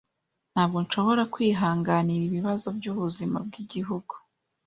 [0.53, 4.13] Ntabwo nshobora kwihanganira ibibazo byubuzima bwigihugu.